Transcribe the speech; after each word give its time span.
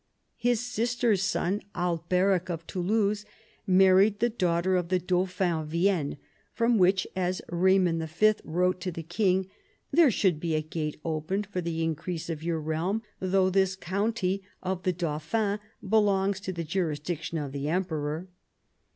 His 0.39 0.59
sister's 0.61 1.21
son, 1.21 1.61
Alberic 1.75 2.49
of 2.49 2.65
Toulouse, 2.65 3.23
married 3.67 4.17
the 4.19 4.31
daughter 4.31 4.75
of 4.75 4.89
the 4.89 4.97
dauphin 4.97 5.51
of 5.53 5.67
Vienne, 5.67 6.17
from 6.51 6.79
which, 6.79 7.05
as 7.15 7.39
Eaymond 7.51 8.07
V. 8.07 8.33
wrote 8.43 8.81
to 8.81 8.91
the 8.91 9.03
king, 9.03 9.47
"there 9.91 10.09
should 10.09 10.39
be 10.39 10.55
a 10.55 10.61
gate 10.63 10.99
opened 11.05 11.45
for 11.45 11.61
the 11.61 11.83
increase 11.83 12.31
of 12.31 12.41
your 12.41 12.59
realm, 12.59 13.03
though 13.19 13.51
this 13.51 13.75
county 13.75 14.41
of 14.63 14.81
the 14.81 14.91
dauphin 14.93 15.59
belongs 15.87 16.39
to 16.39 16.51
the 16.51 16.63
jurisdiction 16.63 17.37
of 17.37 17.51
the 17.51 17.69
emperor." 17.69 18.27